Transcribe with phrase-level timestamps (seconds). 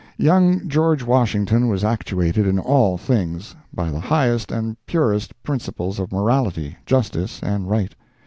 [0.17, 6.11] Young George Washington was actuated in all things, by the highest and purest principles of
[6.11, 7.93] morality, justice and right.